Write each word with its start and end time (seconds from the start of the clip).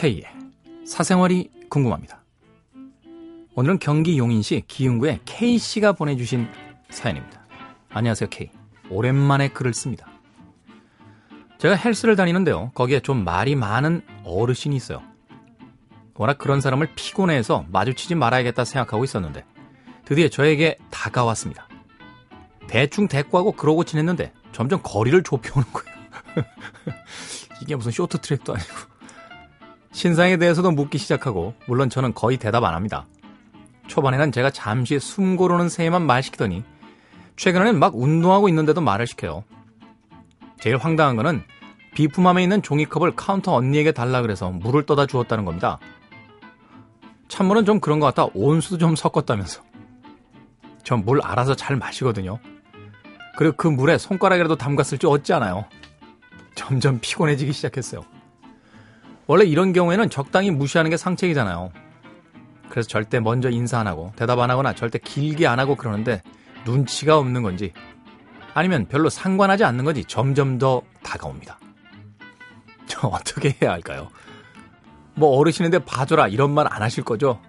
K의 0.00 0.24
사생활이 0.86 1.50
궁금합니다. 1.68 2.24
오늘은 3.54 3.78
경기 3.80 4.16
용인시 4.16 4.62
기흥구의 4.66 5.20
K씨가 5.26 5.92
보내주신 5.92 6.48
사연입니다. 6.88 7.46
안녕하세요, 7.90 8.30
K. 8.30 8.50
오랜만에 8.88 9.48
글을 9.48 9.74
씁니다. 9.74 10.06
제가 11.58 11.74
헬스를 11.74 12.16
다니는데요. 12.16 12.70
거기에 12.74 13.00
좀 13.00 13.24
말이 13.24 13.54
많은 13.54 14.00
어르신이 14.24 14.74
있어요. 14.74 15.02
워낙 16.14 16.38
그런 16.38 16.62
사람을 16.62 16.94
피곤해해서 16.94 17.66
마주치지 17.68 18.14
말아야겠다 18.14 18.64
생각하고 18.64 19.04
있었는데 19.04 19.44
드디어 20.06 20.28
저에게 20.28 20.78
다가왔습니다. 20.90 21.68
대충 22.68 23.06
대꾸하고 23.06 23.52
그러고 23.52 23.84
지냈는데 23.84 24.32
점점 24.52 24.80
거리를 24.82 25.22
좁혀오는 25.22 25.68
거예요. 25.70 25.96
이게 27.60 27.76
무슨 27.76 27.92
쇼트트랙도 27.92 28.54
아니고. 28.54 28.99
신상에 29.92 30.36
대해서도 30.36 30.70
묻기 30.70 30.98
시작하고 30.98 31.54
물론 31.66 31.90
저는 31.90 32.14
거의 32.14 32.36
대답 32.36 32.64
안 32.64 32.74
합니다. 32.74 33.06
초반에는 33.88 34.30
제가 34.32 34.50
잠시 34.50 34.98
숨 35.00 35.36
고르는 35.36 35.68
새에만 35.68 36.02
말 36.02 36.22
시키더니 36.22 36.62
최근에는 37.36 37.78
막 37.78 37.96
운동하고 37.96 38.48
있는데도 38.48 38.80
말을 38.80 39.06
시켜요. 39.06 39.44
제일 40.60 40.76
황당한 40.76 41.16
거는 41.16 41.42
비품함에 41.94 42.42
있는 42.42 42.62
종이컵을 42.62 43.16
카운터 43.16 43.52
언니에게 43.54 43.92
달라 43.92 44.22
그래서 44.22 44.50
물을 44.50 44.86
떠다 44.86 45.06
주었다는 45.06 45.44
겁니다. 45.44 45.78
찬물은 47.28 47.64
좀 47.64 47.80
그런 47.80 47.98
것 47.98 48.06
같아 48.06 48.30
온수도 48.34 48.78
좀 48.78 48.94
섞었다면서. 48.96 49.62
전 50.84 51.04
물 51.04 51.20
알아서 51.22 51.54
잘 51.54 51.76
마시거든요. 51.76 52.38
그리고 53.36 53.56
그 53.56 53.68
물에 53.68 53.96
손가락이라도 53.96 54.56
담갔을지 54.56 55.06
어찌 55.06 55.32
않아요. 55.32 55.64
점점 56.54 56.98
피곤해지기 57.00 57.52
시작했어요. 57.52 58.02
원래 59.30 59.44
이런 59.44 59.72
경우에는 59.72 60.10
적당히 60.10 60.50
무시하는 60.50 60.90
게 60.90 60.96
상책이잖아요. 60.96 61.70
그래서 62.68 62.88
절대 62.88 63.20
먼저 63.20 63.48
인사 63.48 63.78
안 63.78 63.86
하고 63.86 64.12
대답 64.16 64.40
안 64.40 64.50
하거나 64.50 64.74
절대 64.74 64.98
길게 64.98 65.46
안 65.46 65.60
하고 65.60 65.76
그러는데 65.76 66.20
눈치가 66.64 67.16
없는 67.16 67.44
건지 67.44 67.72
아니면 68.54 68.88
별로 68.88 69.08
상관하지 69.08 69.62
않는 69.62 69.84
건지 69.84 70.04
점점 70.04 70.58
더 70.58 70.82
다가옵니다. 71.04 71.60
저 72.88 73.06
어떻게 73.06 73.54
해야 73.62 73.70
할까요? 73.70 74.08
뭐 75.14 75.38
어르신인데 75.38 75.84
봐줘라 75.84 76.26
이런 76.26 76.50
말 76.50 76.66
안 76.68 76.82
하실 76.82 77.04
거죠? 77.04 77.40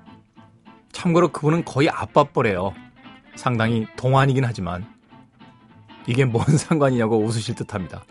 참고로 0.91 1.29
그분은 1.29 1.65
거의 1.65 1.89
아빠뻘이에요. 1.89 2.75
상당히 3.33 3.87
동안이긴 3.95 4.45
하지만 4.45 4.85
이게 6.05 6.25
뭔 6.25 6.45
상관이냐고 6.57 7.17
웃으실 7.17 7.55
듯합니다. 7.55 8.03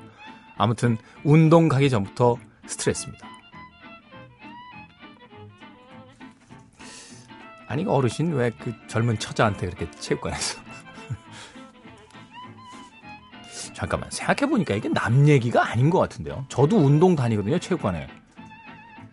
아무튼 0.58 0.98
운동 1.22 1.68
가기 1.68 1.88
전부터 1.88 2.36
스트레스입니다. 2.66 3.39
아니 7.70 7.86
어르신 7.86 8.32
왜 8.32 8.50
그 8.58 8.74
젊은 8.88 9.16
처자한테 9.16 9.66
그렇게 9.66 9.88
체육관에서 9.92 10.58
잠깐만 13.74 14.10
생각해보니까 14.10 14.74
이게 14.74 14.88
남 14.88 15.28
얘기가 15.28 15.70
아닌 15.70 15.88
것 15.88 16.00
같은데요. 16.00 16.46
저도 16.48 16.78
운동 16.78 17.14
다니거든요 17.14 17.60
체육관에. 17.60 18.08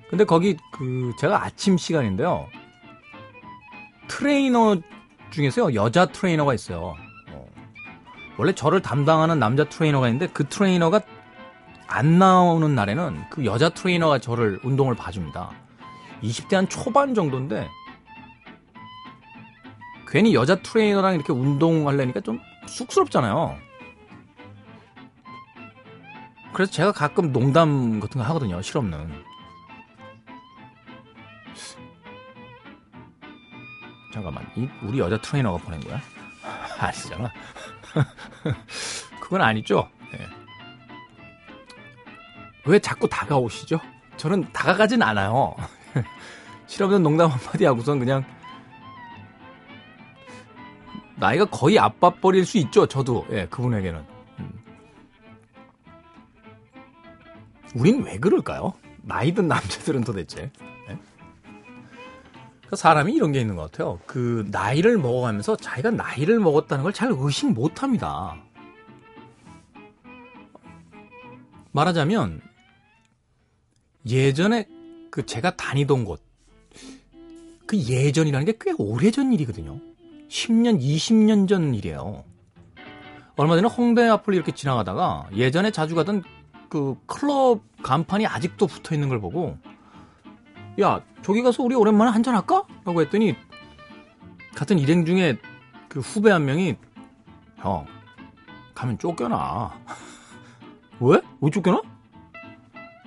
근데 0.09 0.23
거기 0.23 0.57
그 0.71 1.13
제가 1.19 1.43
아침 1.43 1.77
시간인데요. 1.77 2.47
트레이너 4.07 4.77
중에서요 5.29 5.75
여자 5.75 6.07
트레이너가 6.07 6.55
있어요. 6.55 6.95
어. 7.29 7.45
원래 8.39 8.55
저를 8.55 8.81
담당하는 8.81 9.37
남자 9.37 9.65
트레이너가 9.65 10.07
있는데 10.07 10.25
그 10.33 10.47
트레이너가 10.47 11.01
안 11.85 12.17
나오는 12.17 12.73
날에는 12.73 13.29
그 13.29 13.45
여자 13.45 13.69
트레이너가 13.69 14.17
저를 14.17 14.59
운동을 14.63 14.95
봐줍니다. 14.95 15.51
20대 16.23 16.55
한 16.55 16.67
초반 16.67 17.13
정도인데 17.13 17.69
괜히 20.07 20.33
여자 20.33 20.55
트레이너랑 20.55 21.15
이렇게 21.15 21.33
운동하려니까 21.33 22.21
좀 22.21 22.39
쑥스럽잖아요. 22.65 23.57
그래서 26.53 26.71
제가 26.71 26.91
가끔 26.91 27.31
농담 27.31 27.99
같은 27.99 28.19
거 28.19 28.27
하거든요. 28.27 28.61
실없는. 28.61 29.23
잠깐만, 34.13 34.49
이 34.55 34.67
우리 34.81 34.97
여자 34.97 35.19
트레이너가 35.21 35.57
보낸 35.63 35.79
거야? 35.81 36.01
아니잖아. 36.79 37.31
그건 39.19 39.41
아니죠. 39.41 39.89
네. 40.11 40.25
왜 42.65 42.79
자꾸 42.79 43.07
다가오시죠? 43.07 43.79
저는 44.15 44.51
다가가진 44.51 45.03
않아요. 45.03 45.55
실없는 46.65 47.03
농담 47.03 47.29
한마디 47.29 47.65
하고선 47.65 47.99
그냥 47.99 48.25
나이가 51.19 51.45
거의 51.45 51.79
아빠뻘일 51.79 52.45
수 52.45 52.57
있죠. 52.59 52.85
저도 52.85 53.25
예, 53.31 53.47
그분에게는. 53.47 54.03
음. 54.39 54.51
우린 57.75 58.03
왜 58.03 58.17
그럴까요? 58.19 58.73
나이 59.01 59.33
든 59.33 59.47
남자들은 59.47 60.01
도대체. 60.03 60.51
예? 60.89 60.97
사람이 62.75 63.13
이런 63.13 63.31
게 63.31 63.39
있는 63.41 63.55
것 63.55 63.71
같아요. 63.71 63.99
그 64.05 64.45
나이를 64.51 64.97
먹어가면서 64.97 65.55
자기가 65.55 65.91
나이를 65.91 66.39
먹었다는 66.39 66.83
걸 66.83 66.91
잘 66.93 67.11
의식 67.17 67.51
못합니다. 67.51 68.35
말하자면 71.71 72.41
예전에 74.07 74.67
그 75.11 75.25
제가 75.25 75.55
다니던 75.55 76.05
곳, 76.05 76.21
그 77.65 77.77
예전이라는 77.77 78.45
게 78.45 78.53
꽤 78.59 78.73
오래전 78.77 79.31
일이거든요. 79.33 79.79
10년, 80.29 80.79
20년 80.81 81.47
전 81.47 81.73
일이에요. 81.73 82.23
얼마 83.35 83.55
전에 83.55 83.67
홍대 83.67 84.07
앞을 84.07 84.33
이렇게 84.33 84.51
지나가다가 84.51 85.27
예전에 85.35 85.71
자주 85.71 85.95
가던 85.95 86.23
그 86.69 86.95
클럽 87.05 87.61
간판이 87.83 88.25
아직도 88.25 88.67
붙어 88.67 88.95
있는 88.95 89.09
걸 89.09 89.21
보고 89.21 89.57
야, 90.81 91.01
저기 91.21 91.41
가서 91.41 91.63
우리 91.63 91.75
오랜만에 91.75 92.11
한잔 92.11 92.35
할까? 92.35 92.63
라고 92.83 93.01
했더니 93.01 93.35
같은 94.55 94.79
일행 94.79 95.05
중에 95.05 95.37
그 95.87 95.99
후배 95.99 96.31
한 96.31 96.45
명이 96.45 96.75
형, 97.57 97.85
가면 98.73 98.97
쫓겨나. 98.97 99.79
왜? 100.99 101.19
왜 101.41 101.51
쫓겨나? 101.51 101.81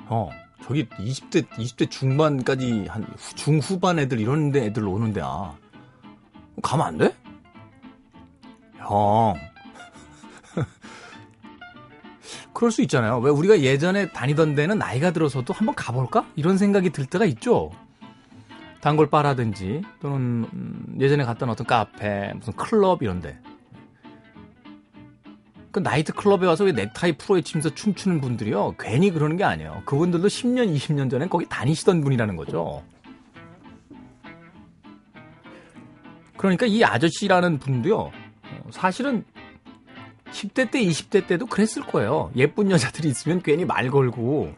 형, 0.09 0.31
저기 0.63 0.89
20대, 0.89 1.49
20대 1.49 1.91
중반까지 1.91 2.87
한 2.89 3.07
중후반 3.35 3.99
애들 3.99 4.21
이런 4.21 4.53
데 4.53 4.67
애들 4.67 4.87
오는데 4.87 5.21
아. 5.23 5.55
가면 6.61 6.87
안 6.87 6.99
돼? 6.99 7.15
형. 8.77 9.35
그럴 12.53 12.71
수 12.71 12.83
있잖아요. 12.83 13.19
왜 13.19 13.31
우리가 13.31 13.61
예전에 13.61 14.11
다니던 14.11 14.55
데는 14.55 14.79
나이가 14.79 15.13
들어서도 15.13 15.55
한번 15.55 15.75
가볼까? 15.75 16.27
이런 16.37 16.59
생각이 16.59 16.91
들 16.91 17.07
때가 17.07 17.25
있죠. 17.27 17.71
단골 18.81 19.11
바라든지 19.11 19.83
또는 20.01 20.47
음, 20.53 20.97
예전에 20.99 21.25
갔던 21.25 21.51
어떤 21.51 21.67
카페, 21.67 22.33
무슨 22.35 22.53
클럽 22.55 23.03
이런데. 23.03 23.39
그 25.71 25.79
나이트 25.79 26.13
클럽에 26.13 26.47
와서 26.47 26.65
왜 26.65 26.73
넥타이 26.73 27.13
프로에 27.13 27.43
치면서 27.43 27.71
춤추는 27.71 28.21
분들이요. 28.21 28.75
괜히 28.79 29.11
그러는 29.11 29.37
게 29.37 29.45
아니에요. 29.45 29.83
그분들도 29.85 30.27
10년, 30.27 30.75
20년 30.75 31.11
전에 31.11 31.29
거기 31.29 31.47
다니시던 31.49 32.01
분이라는 32.01 32.37
거죠. 32.37 32.83
그러니까 36.41 36.65
이 36.65 36.83
아저씨라는 36.83 37.59
분도요. 37.59 38.11
사실은 38.71 39.27
10대 40.33 40.71
때, 40.71 40.81
20대 40.81 41.27
때도 41.27 41.45
그랬을 41.45 41.83
거예요. 41.83 42.33
예쁜 42.35 42.71
여자들이 42.71 43.11
있으면 43.11 43.43
괜히 43.43 43.67
말 43.67 43.91
걸고, 43.91 44.55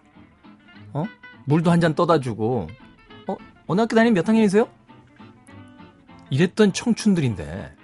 어? 0.92 1.04
물도 1.46 1.72
한 1.72 1.80
잔 1.80 1.96
떠다 1.96 2.20
주고, 2.20 2.68
어? 3.26 3.36
어느 3.66 3.80
학교 3.80 3.96
다니는 3.96 4.14
몇 4.14 4.28
학년이세요? 4.28 4.68
이랬던 6.30 6.72
청춘들인데, 6.72 7.74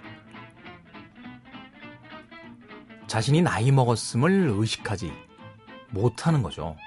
자신이 3.07 3.41
나이 3.41 3.69
먹었음을 3.69 4.53
의식하지 4.55 5.11
못하는 5.89 6.41
거죠. 6.41 6.77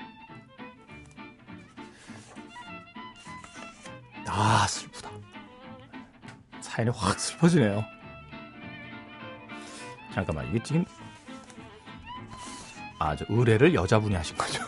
아, 4.27 4.67
슬프다. 4.67 5.12
사연이 6.73 6.91
확 6.97 7.21
슬퍼지네요. 7.21 7.85
잠깐만, 10.15 10.49
이게 10.49 10.63
지금, 10.63 10.87
아, 12.99 13.15
저 13.15 13.27
의뢰를 13.29 13.75
여자분이 13.75 14.15
하신 14.15 14.39
거죠. 14.39 14.65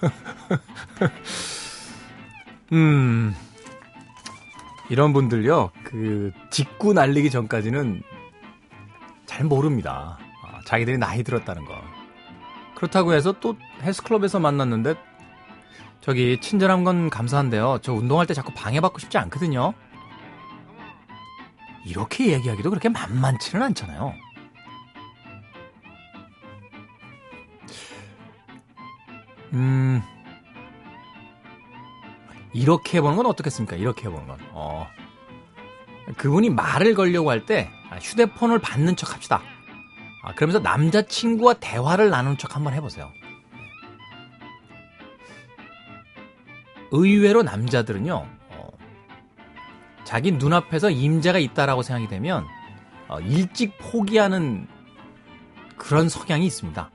음, 2.72 3.36
이런 4.88 5.12
분들요, 5.12 5.70
그, 5.84 6.32
직구 6.50 6.92
날리기 6.92 7.30
전까지는 7.30 8.02
잘 9.26 9.44
모릅니다. 9.44 10.18
아, 10.44 10.60
자기들이 10.64 10.98
나이 10.98 11.22
들었다는 11.22 11.66
거. 11.66 11.80
그렇다고 12.74 13.12
해서 13.12 13.32
또 13.38 13.56
헬스클럽에서 13.82 14.40
만났는데, 14.40 14.96
저기 16.00 16.40
친절한 16.40 16.82
건 16.82 17.10
감사한데요. 17.10 17.78
저 17.82 17.92
운동할 17.92 18.26
때 18.26 18.34
자꾸 18.34 18.52
방해받고 18.54 18.98
싶지 18.98 19.18
않거든요. 19.18 19.74
이렇게 21.88 22.32
얘기하기도 22.32 22.68
그렇게 22.68 22.88
만만치는 22.90 23.62
않잖아요. 23.62 24.12
음, 29.54 30.02
이렇게 32.52 32.98
해보는 32.98 33.16
건 33.16 33.26
어떻겠습니까? 33.26 33.76
이렇게 33.76 34.06
해보는 34.06 34.26
건. 34.26 34.38
어. 34.52 34.86
그분이 36.16 36.50
말을 36.50 36.94
걸려고 36.94 37.30
할 37.30 37.44
때 37.46 37.70
휴대폰을 38.00 38.58
받는 38.60 38.96
척 38.96 39.14
합시다. 39.14 39.40
아, 40.22 40.34
그러면서 40.34 40.58
남자친구와 40.58 41.54
대화를 41.54 42.10
나누는 42.10 42.36
척 42.38 42.54
한번 42.54 42.74
해보세요. 42.74 43.10
의외로 46.90 47.42
남자들은요, 47.42 48.14
어, 48.14 48.37
자기 50.08 50.32
눈앞에서 50.32 50.88
임자가 50.88 51.38
있다라고 51.38 51.82
생각이 51.82 52.08
되면 52.08 52.46
어, 53.08 53.20
일찍 53.20 53.76
포기하는 53.76 54.66
그런 55.76 56.08
성향이 56.08 56.46
있습니다. 56.46 56.90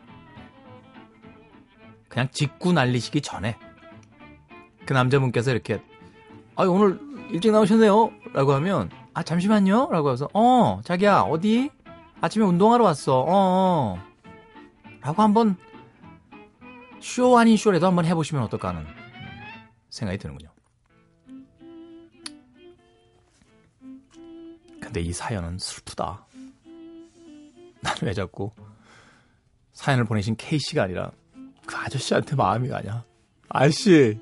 그냥 2.10 2.27
직구 2.31 2.74
날리시기 2.74 3.21
전에. 3.21 3.56
그 4.88 4.94
남자분께서 4.94 5.51
이렇게 5.51 5.80
아 6.56 6.63
오늘 6.63 7.00
일찍 7.30 7.51
나오셨네요. 7.51 8.12
라고 8.33 8.54
하면 8.54 8.89
아 9.13 9.21
잠시만요. 9.21 9.89
라고 9.92 10.12
해서 10.12 10.27
어 10.33 10.81
자기야 10.83 11.19
어디? 11.19 11.69
아침에 12.19 12.44
운동하러 12.44 12.83
왔어 12.83 13.19
어, 13.19 13.27
어. 13.27 14.04
라고 15.01 15.21
한번 15.21 15.56
쇼 17.00 17.38
아닌 17.38 17.57
쇼라도 17.57 17.86
한번 17.86 18.06
해보시면 18.06 18.44
어떨까 18.44 18.69
하는 18.69 18.88
생각이 19.92 20.18
드는군요 20.18 20.53
근데 24.94 25.01
이 25.10 25.12
사연은 25.12 25.57
슬프다. 25.57 26.24
난 27.81 27.95
왜 28.04 28.13
자꾸 28.13 28.51
사연을 29.74 30.06
보내신 30.06 30.36
K씨가 30.36 30.84
아니라 30.84 31.12
그 31.66 31.75
아저씨한테 31.75 32.36
마음이 32.36 32.69
가냐? 32.69 33.04
아저씨 33.50 34.19